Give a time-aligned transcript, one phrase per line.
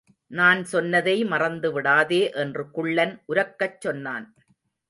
[0.31, 4.27] நான் சொன்னதை மறந்துவிடாதே என்று குள்ளன் உரக்கச் சொன்னான்.